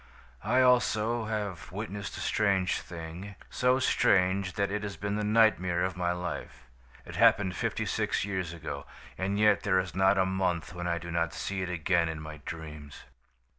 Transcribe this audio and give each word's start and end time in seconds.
"I, 0.43 0.61
also, 0.61 1.25
have 1.25 1.71
witnessed 1.71 2.17
a 2.17 2.21
strange 2.21 2.79
thing 2.81 3.35
so 3.51 3.77
strange 3.77 4.53
that 4.53 4.71
it 4.71 4.81
has 4.81 4.97
been 4.97 5.15
the 5.15 5.23
nightmare 5.23 5.83
of 5.83 5.95
my 5.95 6.11
life. 6.11 6.65
It 7.05 7.17
happened 7.17 7.55
fifty 7.55 7.85
six 7.85 8.25
years 8.25 8.51
ago, 8.51 8.87
and 9.15 9.37
yet 9.37 9.61
there 9.61 9.77
is 9.77 9.93
not 9.93 10.17
a 10.17 10.25
month 10.25 10.73
when 10.73 10.87
I 10.87 10.97
do 10.97 11.11
not 11.11 11.35
see 11.35 11.61
it 11.61 11.69
again 11.69 12.09
in 12.09 12.19
my 12.19 12.37
dreams. 12.45 13.03